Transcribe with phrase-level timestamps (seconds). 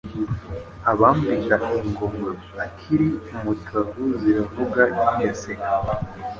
[0.91, 2.31] Abambika ingoma
[2.65, 5.69] akiri umutavu Ziravuga i Gaseke